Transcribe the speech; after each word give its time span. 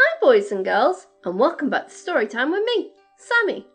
Hi, 0.00 0.18
boys 0.20 0.52
and 0.52 0.64
girls, 0.64 1.08
and 1.24 1.36
welcome 1.40 1.70
back 1.70 1.88
to 1.88 1.92
Storytime 1.92 2.52
with 2.52 2.62
me, 2.64 2.92
Sammie. 3.18 3.66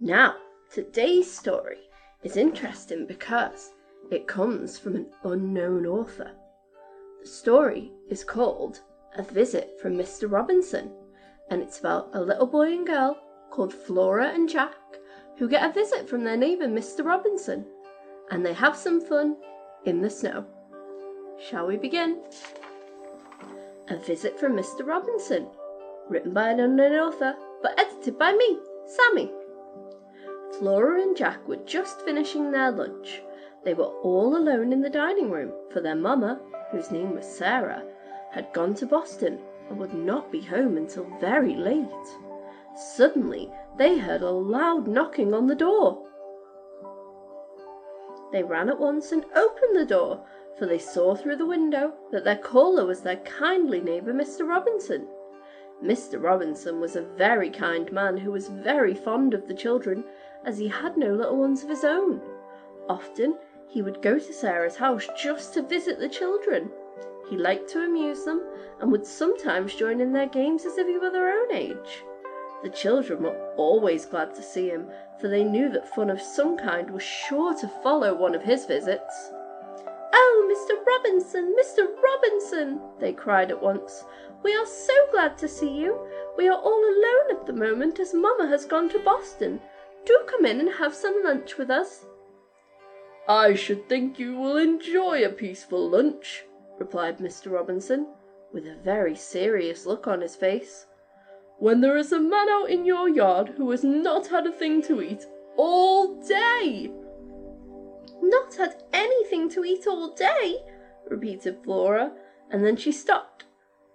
Now, 0.00 0.36
today's 0.72 1.30
story 1.30 1.90
is 2.22 2.38
interesting 2.38 3.04
because 3.06 3.74
it 4.10 4.26
comes 4.26 4.78
from 4.78 4.96
an 4.96 5.06
unknown 5.24 5.84
author. 5.84 6.30
The 7.20 7.28
story 7.28 7.92
is 8.08 8.24
called 8.24 8.80
A 9.18 9.22
Visit 9.22 9.78
from 9.78 9.98
Mr. 9.98 10.32
Robinson, 10.32 10.90
and 11.50 11.60
it's 11.60 11.80
about 11.80 12.08
a 12.14 12.22
little 12.22 12.46
boy 12.46 12.72
and 12.72 12.86
girl 12.86 13.18
called 13.50 13.74
Flora 13.74 14.28
and 14.28 14.48
Jack 14.48 14.76
who 15.36 15.46
get 15.46 15.68
a 15.68 15.74
visit 15.74 16.08
from 16.08 16.24
their 16.24 16.38
neighbour, 16.38 16.68
Mr. 16.68 17.04
Robinson, 17.04 17.66
and 18.30 18.46
they 18.46 18.54
have 18.54 18.76
some 18.76 18.98
fun 18.98 19.36
in 19.84 20.00
the 20.00 20.08
snow. 20.08 20.46
Shall 21.38 21.66
we 21.66 21.76
begin? 21.76 22.22
A 23.88 23.98
Visit 23.98 24.40
from 24.40 24.54
Mr. 24.54 24.86
Robinson, 24.86 25.46
written 26.08 26.32
by 26.32 26.50
an 26.50 26.60
unknown 26.60 26.92
author, 26.92 27.34
but 27.62 27.78
edited 27.78 28.18
by 28.18 28.32
me, 28.32 28.58
Sammie. 28.86 29.32
Flora 30.58 31.02
and 31.02 31.16
Jack 31.16 31.46
were 31.46 31.56
just 31.56 32.02
finishing 32.02 32.50
their 32.50 32.70
lunch. 32.70 33.22
They 33.64 33.74
were 33.74 33.84
all 34.02 34.36
alone 34.36 34.72
in 34.72 34.80
the 34.80 34.90
dining 34.90 35.30
room, 35.30 35.52
for 35.72 35.80
their 35.80 35.96
mamma, 35.96 36.40
whose 36.70 36.90
name 36.90 37.14
was 37.14 37.26
Sarah, 37.26 37.82
had 38.30 38.52
gone 38.52 38.74
to 38.74 38.86
Boston 38.86 39.40
and 39.68 39.78
would 39.78 39.94
not 39.94 40.30
be 40.30 40.40
home 40.40 40.76
until 40.76 41.04
very 41.20 41.54
late. 41.54 41.88
Suddenly, 42.76 43.50
they 43.76 43.98
heard 43.98 44.22
a 44.22 44.30
loud 44.30 44.86
knocking 44.86 45.34
on 45.34 45.46
the 45.46 45.54
door. 45.54 46.06
They 48.32 48.42
ran 48.42 48.68
at 48.68 48.78
once 48.78 49.12
and 49.12 49.24
opened 49.34 49.76
the 49.76 49.86
door, 49.86 50.24
for 50.58 50.66
they 50.66 50.78
saw 50.78 51.14
through 51.14 51.36
the 51.36 51.46
window 51.46 51.94
that 52.12 52.24
their 52.24 52.36
caller 52.36 52.84
was 52.84 53.00
their 53.00 53.16
kindly 53.16 53.80
neighbour, 53.80 54.12
Mr. 54.12 54.46
Robinson. 54.46 55.08
Mr. 55.82 56.22
Robinson 56.22 56.80
was 56.80 56.96
a 56.96 57.02
very 57.02 57.50
kind 57.50 57.92
man 57.92 58.16
who 58.16 58.32
was 58.32 58.48
very 58.48 58.94
fond 58.94 59.34
of 59.34 59.46
the 59.46 59.54
children, 59.54 60.04
as 60.44 60.58
he 60.58 60.68
had 60.68 60.96
no 60.96 61.12
little 61.12 61.36
ones 61.36 61.62
of 61.62 61.68
his 61.68 61.84
own. 61.84 62.20
Often 62.88 63.36
he 63.68 63.82
would 63.82 64.00
go 64.00 64.18
to 64.18 64.32
Sarah's 64.32 64.76
house 64.76 65.06
just 65.16 65.54
to 65.54 65.62
visit 65.62 65.98
the 65.98 66.08
children. 66.08 66.70
He 67.28 67.36
liked 67.36 67.68
to 67.70 67.84
amuse 67.84 68.24
them, 68.24 68.42
and 68.80 68.90
would 68.90 69.06
sometimes 69.06 69.74
join 69.74 70.00
in 70.00 70.12
their 70.12 70.26
games 70.28 70.64
as 70.64 70.78
if 70.78 70.86
he 70.86 70.98
were 70.98 71.10
their 71.10 71.40
own 71.40 71.52
age. 71.52 72.04
The 72.62 72.70
children 72.70 73.22
were 73.22 73.52
always 73.56 74.06
glad 74.06 74.34
to 74.34 74.42
see 74.42 74.68
him, 74.68 74.88
for 75.20 75.28
they 75.28 75.44
knew 75.44 75.68
that 75.70 75.94
fun 75.94 76.08
of 76.08 76.20
some 76.20 76.56
kind 76.56 76.90
was 76.90 77.02
sure 77.02 77.54
to 77.54 77.68
follow 77.68 78.14
one 78.14 78.34
of 78.34 78.42
his 78.42 78.64
visits. 78.64 79.32
Oh, 80.18 80.48
Mr. 80.50 80.74
Robinson, 80.86 81.54
Mr. 81.54 81.88
Robinson, 82.02 82.80
they 82.98 83.12
cried 83.12 83.50
at 83.50 83.62
once. 83.62 84.02
We 84.42 84.56
are 84.56 84.64
so 84.64 84.94
glad 85.12 85.36
to 85.38 85.46
see 85.46 85.70
you. 85.70 86.08
We 86.38 86.48
are 86.48 86.58
all 86.58 86.82
alone 86.82 87.38
at 87.38 87.44
the 87.46 87.52
moment 87.52 88.00
as 88.00 88.14
Mamma 88.14 88.46
has 88.48 88.64
gone 88.64 88.88
to 88.88 88.98
Boston. 88.98 89.60
Do 90.06 90.18
come 90.26 90.46
in 90.46 90.58
and 90.58 90.70
have 90.70 90.94
some 90.94 91.22
lunch 91.22 91.58
with 91.58 91.70
us. 91.70 92.06
I 93.28 93.54
should 93.54 93.88
think 93.90 94.18
you 94.18 94.36
will 94.36 94.56
enjoy 94.56 95.22
a 95.22 95.28
peaceful 95.28 95.90
lunch, 95.90 96.44
replied 96.78 97.18
Mr. 97.18 97.52
Robinson, 97.52 98.06
with 98.54 98.66
a 98.66 98.78
very 98.82 99.14
serious 99.14 99.84
look 99.84 100.06
on 100.06 100.22
his 100.22 100.34
face 100.34 100.86
when 101.58 101.80
there 101.80 101.96
is 101.96 102.12
a 102.12 102.20
man 102.20 102.48
out 102.50 102.70
in 102.70 102.84
your 102.84 103.08
yard 103.08 103.54
who 103.56 103.70
has 103.70 103.82
not 103.82 104.26
had 104.26 104.46
a 104.46 104.52
thing 104.52 104.82
to 104.82 105.00
eat 105.00 105.26
all 105.56 106.20
day. 106.22 106.90
Not 108.22 108.54
had 108.54 108.82
anything 108.92 109.48
to 109.50 109.64
eat 109.64 109.86
all 109.86 110.14
day, 110.14 110.64
repeated 111.08 111.62
Flora, 111.62 112.12
and 112.50 112.64
then 112.64 112.76
she 112.76 112.92
stopped 112.92 113.44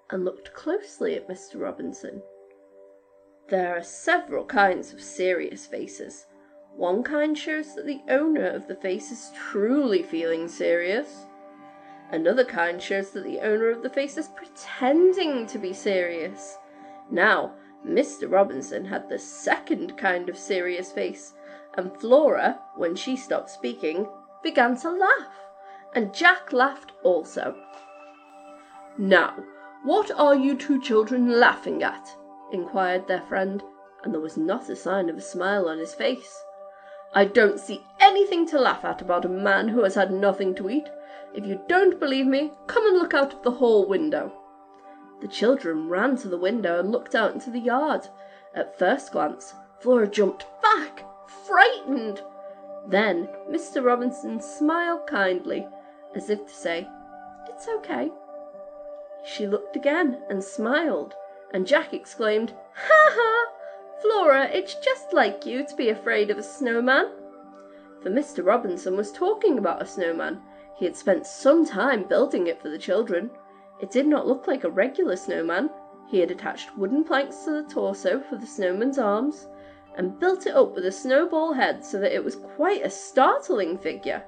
and 0.10 0.26
looked 0.26 0.54
closely 0.54 1.16
at 1.16 1.28
Mr. 1.28 1.60
Robinson. 1.60 2.22
There 3.50 3.76
are 3.76 3.84
several 3.84 4.46
kinds 4.46 4.94
of 4.94 5.02
serious 5.02 5.66
faces. 5.66 6.26
One 6.76 7.04
kind 7.04 7.38
shows 7.38 7.76
that 7.76 7.86
the 7.86 8.02
owner 8.08 8.46
of 8.46 8.68
the 8.68 8.76
face 8.76 9.12
is 9.12 9.32
truly 9.36 10.04
feeling 10.04 10.48
serious. 10.48 11.26
Another 12.12 12.46
kind 12.46 12.82
shows 12.82 13.12
that 13.12 13.24
the 13.24 13.40
owner 13.40 13.70
of 13.70 13.84
the 13.84 13.90
face 13.90 14.18
is 14.18 14.30
pretending 14.30 15.48
to 15.48 15.58
be 15.58 15.74
serious. 15.74 16.58
Now, 17.10 17.56
Mr. 17.86 18.32
Robinson 18.32 18.86
had 18.86 19.10
the 19.10 19.20
second 19.20 19.98
kind 19.98 20.30
of 20.30 20.38
serious 20.38 20.92
face, 20.92 21.34
and 21.76 21.96
Flora, 21.98 22.60
when 22.76 22.96
she 22.96 23.16
stopped 23.16 23.50
speaking, 23.50 24.08
began 24.44 24.76
to 24.78 24.92
laugh, 24.92 25.40
and 25.94 26.14
Jack 26.14 26.52
laughed 26.52 26.92
also. 27.04 27.56
Now, 28.98 29.36
what 29.84 30.12
are 30.12 30.36
you 30.36 30.58
two 30.58 30.82
children 30.82 31.40
laughing 31.40 31.82
at? 31.82 32.16
inquired 32.52 33.08
their 33.08 33.22
friend, 33.22 33.64
and 34.04 34.14
there 34.14 34.22
was 34.22 34.38
not 34.38 34.70
a 34.70 34.76
sign 34.76 35.10
of 35.10 35.18
a 35.18 35.22
smile 35.22 35.68
on 35.68 35.80
his 35.80 35.94
face. 35.94 36.44
I 37.14 37.26
don't 37.26 37.60
see 37.60 37.84
anything 38.00 38.48
to 38.48 38.60
laugh 38.60 38.86
at 38.86 39.02
about 39.02 39.26
a 39.26 39.30
man 39.30 39.68
who 39.68 39.84
has 39.84 39.96
had 39.96 40.12
nothing 40.12 40.56
to 40.56 40.70
eat. 40.70 40.90
If 41.34 41.46
you 41.46 41.62
don't 41.68 42.00
believe 42.00 42.26
me, 42.26 42.52
come 42.68 42.86
and 42.88 42.98
look 42.98 43.14
out 43.14 43.34
of 43.34 43.44
the 43.44 43.52
hall 43.52 43.88
window. 43.88 44.34
The 45.22 45.28
children 45.28 45.90
ran 45.90 46.16
to 46.18 46.28
the 46.28 46.38
window 46.38 46.80
and 46.80 46.92
looked 46.92 47.16
out 47.16 47.34
into 47.34 47.50
the 47.50 47.60
yard. 47.60 48.08
At 48.56 48.78
first 48.78 49.12
glance, 49.12 49.54
Flora 49.80 50.08
jumped 50.08 50.46
back, 50.62 51.04
frightened. 51.52 52.22
Then 52.88 53.28
Mr. 53.50 53.84
Robinson 53.84 54.40
smiled 54.40 55.06
kindly, 55.06 55.68
as 56.16 56.30
if 56.30 56.46
to 56.46 56.54
say, 56.54 56.88
It's 57.50 57.68
okay. 57.68 58.10
She 59.26 59.46
looked 59.48 59.76
again 59.76 60.22
and 60.30 60.42
smiled, 60.42 61.14
and 61.54 61.68
Jack 61.68 61.94
exclaimed, 61.94 62.54
Ha 62.74 63.10
ha! 63.12 63.52
Flora, 64.02 64.46
it's 64.46 64.76
just 64.76 65.12
like 65.12 65.46
you 65.46 65.68
to 65.68 65.76
be 65.76 65.90
afraid 65.90 66.32
of 66.32 66.38
a 66.38 66.44
snowman. 66.44 67.12
For 68.02 68.10
Mr. 68.10 68.46
Robinson 68.46 68.96
was 68.96 69.12
talking 69.12 69.58
about 69.58 69.82
a 69.82 69.86
snowman. 69.86 70.42
He 70.76 70.86
had 70.86 70.96
spent 70.96 71.28
some 71.28 71.66
time 71.66 72.06
building 72.06 72.48
it 72.48 72.62
for 72.62 72.70
the 72.70 72.80
children. 72.80 73.30
It 73.82 73.92
did 73.92 74.08
not 74.08 74.26
look 74.26 74.48
like 74.48 74.64
a 74.64 74.72
regular 74.72 75.18
snowman. 75.18 75.70
He 76.08 76.20
had 76.20 76.32
attached 76.32 76.78
wooden 76.78 77.04
planks 77.04 77.44
to 77.44 77.62
the 77.62 77.70
torso 77.70 78.22
for 78.22 78.38
the 78.38 78.48
snowman's 78.48 78.98
arms, 78.98 79.48
and 79.96 80.20
built 80.20 80.48
it 80.48 80.56
up 80.56 80.74
with 80.74 80.86
a 80.86 80.92
snowball 80.92 81.54
head 81.54 81.84
so 81.84 82.00
that 82.00 82.14
it 82.14 82.24
was 82.24 82.36
quite 82.36 82.86
a 82.86 82.90
startling 82.90 83.78
figure. 83.78 84.24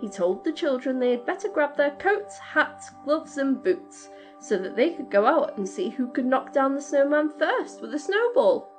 He 0.00 0.08
told 0.08 0.44
the 0.44 0.52
children 0.52 0.98
they 0.98 1.10
had 1.10 1.26
better 1.26 1.48
grab 1.48 1.76
their 1.76 1.90
coats, 1.92 2.38
hats, 2.38 2.90
gloves, 3.04 3.36
and 3.38 3.62
boots, 3.62 4.08
so 4.40 4.56
that 4.58 4.76
they 4.76 4.90
could 4.90 5.10
go 5.10 5.26
out 5.26 5.56
and 5.58 5.68
see 5.68 5.90
who 5.90 6.08
could 6.08 6.24
knock 6.24 6.52
down 6.52 6.74
the 6.74 6.80
snowman 6.80 7.30
first 7.38 7.82
with 7.82 7.92
a 7.92 7.98
snowball. 7.98 8.70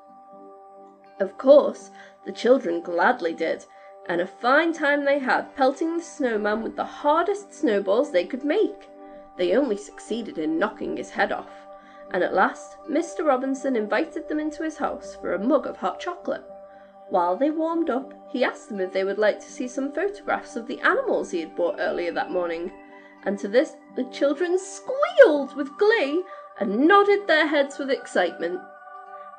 Of 1.20 1.38
course, 1.38 1.92
the 2.26 2.32
children 2.32 2.82
gladly 2.82 3.34
did, 3.34 3.66
and 4.08 4.20
a 4.20 4.26
fine 4.26 4.74
time 4.74 5.06
they 5.06 5.20
had 5.20 5.56
pelting 5.56 5.98
the 5.98 6.04
snowman 6.04 6.64
with 6.64 6.76
the 6.76 6.84
hardest 6.84 7.54
snowballs 7.54 8.12
they 8.12 8.26
could 8.26 8.44
make. 8.44 8.90
They 9.38 9.56
only 9.56 9.78
succeeded 9.78 10.40
in 10.40 10.58
knocking 10.58 10.98
his 10.98 11.12
head 11.12 11.32
off, 11.32 11.61
and 12.14 12.24
at 12.24 12.34
last 12.34 12.78
Mr. 12.90 13.26
Robinson 13.26 13.76
invited 13.76 14.28
them 14.28 14.40
into 14.40 14.64
his 14.64 14.78
house 14.78 15.16
for 15.16 15.34
a 15.34 15.40
mug 15.40 15.66
of 15.66 15.78
hot 15.78 16.00
chocolate. 16.00 16.44
While 17.10 17.36
they 17.38 17.50
warmed 17.50 17.90
up, 17.90 18.14
he 18.30 18.44
asked 18.44 18.70
them 18.70 18.80
if 18.80 18.94
they 18.94 19.04
would 19.04 19.18
like 19.18 19.40
to 19.40 19.52
see 19.52 19.68
some 19.68 19.92
photographs 19.92 20.56
of 20.56 20.68
the 20.68 20.80
animals 20.82 21.32
he 21.32 21.42
had 21.42 21.56
bought 21.56 21.76
earlier 21.80 22.12
that 22.14 22.32
morning, 22.32 22.72
and 23.26 23.38
to 23.40 23.48
this 23.48 23.76
the 23.96 24.06
children 24.06 24.58
squealed 24.58 25.56
with 25.56 25.78
glee 25.78 26.24
and 26.60 26.88
nodded 26.88 27.28
their 27.28 27.48
heads 27.48 27.78
with 27.78 27.90
excitement. 27.90 28.60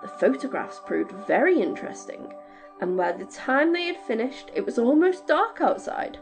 The 0.03 0.09
photographs 0.09 0.81
proved 0.84 1.12
very 1.27 1.60
interesting, 1.60 2.34
and 2.81 2.97
by 2.97 3.12
the 3.12 3.27
time 3.27 3.72
they 3.72 3.84
had 3.84 3.97
finished 3.97 4.50
it 4.54 4.66
was 4.66 4.78
almost 4.78 5.27
dark 5.27 5.60
outside. 5.60 6.19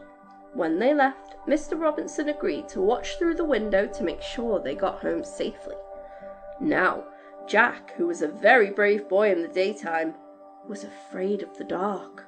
When 0.53 0.79
they 0.79 0.93
left, 0.93 1.35
Mr. 1.47 1.79
Robinson 1.79 2.29
agreed 2.29 2.67
to 2.69 2.81
watch 2.81 3.17
through 3.17 3.35
the 3.35 3.45
window 3.45 3.87
to 3.87 4.03
make 4.03 4.21
sure 4.21 4.59
they 4.59 4.75
got 4.75 4.99
home 4.99 5.23
safely. 5.23 5.75
Now, 6.61 7.05
Jack, 7.47 7.93
who 7.97 8.05
was 8.05 8.21
a 8.21 8.27
very 8.27 8.69
brave 8.69 9.09
boy 9.09 9.31
in 9.31 9.41
the 9.41 9.47
daytime, 9.47 10.13
was 10.67 10.83
afraid 10.83 11.41
of 11.41 11.57
the 11.57 11.63
dark, 11.63 12.25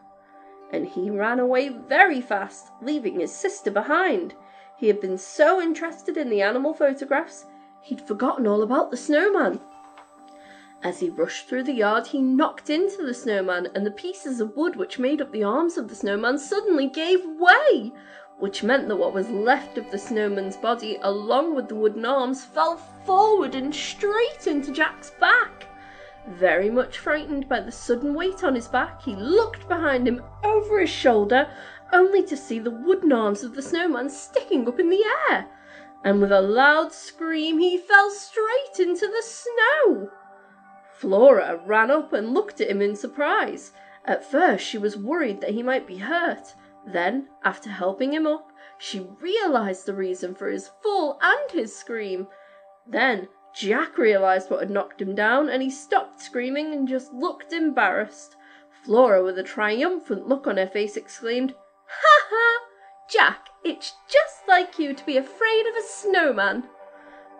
and 0.71 0.88
he 0.88 1.12
ran 1.12 1.39
away 1.39 1.69
very 1.69 2.19
fast, 2.19 2.71
leaving 2.81 3.19
his 3.19 3.31
sister 3.31 3.69
behind. 3.69 4.33
He 4.75 4.88
had 4.88 5.00
been 5.00 5.19
so 5.19 5.62
interested 5.62 6.18
in 6.18 6.30
the 6.30 6.41
animal 6.41 6.74
photographs, 6.74 7.45
he'd 7.83 8.01
forgotten 8.01 8.47
all 8.47 8.63
about 8.63 8.89
the 8.89 8.97
snowman. 8.97 9.62
As 10.81 11.00
he 11.00 11.12
rushed 11.12 11.47
through 11.47 11.63
the 11.63 11.74
yard, 11.74 12.07
he 12.07 12.19
knocked 12.21 12.69
into 12.71 13.06
the 13.06 13.13
snowman, 13.13 13.69
and 13.75 13.85
the 13.85 13.91
pieces 13.91 14.41
of 14.41 14.57
wood 14.57 14.75
which 14.75 15.00
made 15.00 15.21
up 15.21 15.31
the 15.31 15.44
arms 15.44 15.77
of 15.77 15.88
the 15.88 15.95
snowman 15.95 16.39
suddenly 16.39 16.88
gave 16.88 17.21
way, 17.24 17.94
which 18.39 18.63
meant 18.63 18.88
that 18.88 18.95
what 18.95 19.13
was 19.13 19.30
left 19.30 19.77
of 19.77 19.89
the 19.91 19.97
snowman's 19.97 20.57
body, 20.57 20.97
along 21.01 21.56
with 21.56 21.68
the 21.68 21.75
wooden 21.75 22.06
arms, 22.06 22.44
fell 22.44 22.77
forward 23.06 23.56
and 23.56 23.74
straight 23.74 24.47
into 24.47 24.71
Jack's 24.71 25.12
back. 25.19 25.68
Very 26.27 26.69
much 26.69 27.00
frightened 27.00 27.50
by 27.50 27.59
the 27.59 27.71
sudden 27.71 28.13
weight 28.13 28.44
on 28.44 28.56
his 28.56 28.68
back, 28.68 29.01
he 29.01 29.15
looked 29.15 29.68
behind 29.68 30.07
him 30.07 30.24
over 30.44 30.80
his 30.80 30.89
shoulder, 30.89 31.50
only 31.91 32.24
to 32.24 32.38
see 32.38 32.59
the 32.59 32.71
wooden 32.71 33.12
arms 33.12 33.44
of 33.44 33.56
the 33.56 33.62
snowman 33.62 34.09
sticking 34.09 34.68
up 34.68 34.80
in 34.80 34.89
the 34.89 35.03
air, 35.30 35.47
and 36.03 36.21
with 36.21 36.31
a 36.31 36.41
loud 36.41 36.91
scream 36.91 37.59
he 37.59 37.77
fell 37.77 38.09
straight 38.09 38.80
into 38.80 39.07
the 39.07 39.24
snow. 39.24 40.09
Flora 40.91 41.59
ran 41.65 41.91
up 41.91 42.13
and 42.13 42.33
looked 42.33 42.62
at 42.62 42.69
him 42.69 42.81
in 42.81 42.95
surprise. 42.95 43.74
At 44.06 44.24
first, 44.24 44.65
she 44.65 44.77
was 44.77 44.97
worried 44.97 45.41
that 45.41 45.51
he 45.51 45.62
might 45.62 45.85
be 45.85 45.97
hurt. 45.97 46.53
Then, 46.85 47.30
after 47.44 47.69
helping 47.69 48.13
him 48.13 48.27
up, 48.27 48.51
she 48.77 49.00
realized 49.00 49.85
the 49.85 49.94
reason 49.94 50.35
for 50.35 50.50
his 50.50 50.69
fall 50.81 51.18
and 51.21 51.51
his 51.51 51.75
scream. 51.75 52.27
Then 52.85 53.30
Jack 53.53 53.97
realized 53.97 54.50
what 54.50 54.59
had 54.59 54.69
knocked 54.69 55.01
him 55.01 55.15
down 55.15 55.47
and 55.47 55.62
he 55.62 55.69
stopped 55.69 56.19
screaming 56.19 56.74
and 56.74 56.88
just 56.88 57.13
looked 57.13 57.53
embarrassed. 57.53 58.35
Flora, 58.83 59.24
with 59.24 59.38
a 59.38 59.44
triumphant 59.44 60.27
look 60.27 60.47
on 60.47 60.57
her 60.57 60.68
face, 60.68 60.97
exclaimed, 60.97 61.53
Ha 61.85 62.27
ha! 62.30 62.65
Jack, 63.09 63.50
it's 63.63 63.94
just 64.09 64.47
like 64.47 64.80
you 64.80 64.94
to 64.94 65.06
be 65.06 65.18
afraid 65.18 65.65
of 65.68 65.75
a 65.75 65.88
snowman. 65.88 66.68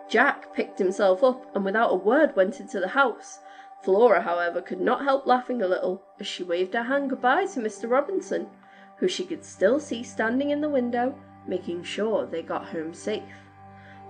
Jack 0.08 0.54
picked 0.54 0.78
himself 0.78 1.22
up 1.22 1.54
and 1.54 1.64
without 1.64 1.92
a 1.92 1.96
word 1.96 2.36
went 2.36 2.60
into 2.60 2.80
the 2.80 2.88
house. 2.88 3.40
Flora, 3.82 4.22
however, 4.22 4.62
could 4.62 4.80
not 4.80 5.04
help 5.04 5.26
laughing 5.26 5.60
a 5.60 5.68
little 5.68 6.02
as 6.18 6.26
she 6.26 6.42
waved 6.42 6.74
her 6.74 6.84
hand 6.84 7.10
goodbye 7.10 7.46
to 7.46 7.60
Mr. 7.60 7.90
Robinson, 7.90 8.48
who 8.96 9.08
she 9.08 9.24
could 9.24 9.44
still 9.44 9.80
see 9.80 10.02
standing 10.02 10.50
in 10.50 10.60
the 10.60 10.68
window, 10.68 11.14
making 11.46 11.82
sure 11.82 12.26
they 12.26 12.42
got 12.42 12.66
home 12.68 12.94
safe. 12.94 13.22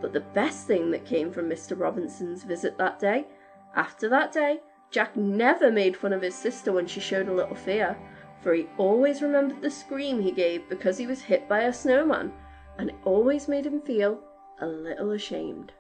But 0.00 0.12
the 0.12 0.20
best 0.20 0.66
thing 0.66 0.90
that 0.90 1.04
came 1.04 1.32
from 1.32 1.48
Mr. 1.48 1.78
Robinson's 1.78 2.44
visit 2.44 2.76
that 2.78 2.98
day, 2.98 3.26
after 3.75 4.08
that 4.08 4.32
day, 4.32 4.60
Jack 4.90 5.16
never 5.16 5.72
made 5.72 5.96
fun 5.96 6.12
of 6.12 6.22
his 6.22 6.34
sister 6.34 6.72
when 6.72 6.86
she 6.86 7.00
showed 7.00 7.28
a 7.28 7.34
little 7.34 7.56
fear, 7.56 7.96
for 8.40 8.54
he 8.54 8.69
always 8.76 9.22
remembered 9.22 9.62
the 9.62 9.70
scream 9.70 10.20
he 10.20 10.31
gave 10.31 10.69
because 10.69 10.98
he 10.98 11.06
was 11.06 11.22
hit 11.22 11.48
by 11.48 11.62
a 11.62 11.72
snowman, 11.72 12.32
and 12.78 12.90
it 12.90 12.96
always 13.04 13.48
made 13.48 13.66
him 13.66 13.81
feel 13.81 14.20
a 14.60 14.66
little 14.66 15.10
ashamed. 15.10 15.72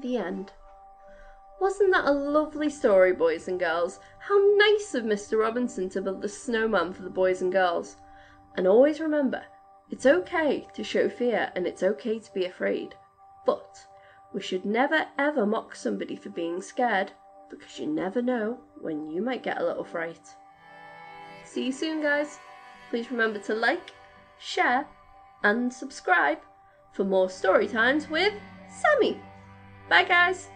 The 0.00 0.16
end. 0.16 0.52
Wasn't 1.60 1.92
that 1.92 2.06
a 2.06 2.12
lovely 2.12 2.68
story, 2.68 3.12
boys 3.12 3.48
and 3.48 3.58
girls? 3.58 4.00
How 4.18 4.38
nice 4.56 4.94
of 4.94 5.04
Mr. 5.04 5.38
Robinson 5.38 5.88
to 5.90 6.02
build 6.02 6.20
the 6.20 6.28
snowman 6.28 6.92
for 6.92 7.02
the 7.02 7.10
boys 7.10 7.42
and 7.42 7.52
girls. 7.52 7.96
And 8.56 8.66
always 8.66 9.00
remember, 9.00 9.42
it's 9.90 10.06
okay 10.06 10.66
to 10.74 10.84
show 10.84 11.08
fear 11.08 11.52
and 11.54 11.66
it's 11.66 11.82
okay 11.82 12.18
to 12.18 12.32
be 12.32 12.44
afraid. 12.44 12.94
But 13.46 13.86
we 14.32 14.40
should 14.40 14.64
never 14.64 15.06
ever 15.18 15.46
mock 15.46 15.74
somebody 15.76 16.16
for 16.16 16.30
being 16.30 16.60
scared 16.60 17.12
because 17.50 17.78
you 17.78 17.86
never 17.86 18.20
know 18.20 18.58
when 18.80 19.10
you 19.10 19.22
might 19.22 19.42
get 19.42 19.60
a 19.60 19.64
little 19.64 19.84
fright. 19.84 20.34
See 21.44 21.66
you 21.66 21.72
soon, 21.72 22.02
guys. 22.02 22.38
Please 22.90 23.10
remember 23.10 23.38
to 23.40 23.54
like, 23.54 23.92
share, 24.38 24.86
and 25.42 25.72
subscribe 25.72 26.38
for 26.92 27.04
more 27.04 27.30
story 27.30 27.68
times 27.68 28.08
with 28.08 28.32
Sammie. 28.68 29.20
Bye, 29.88 30.04
guys. 30.04 30.48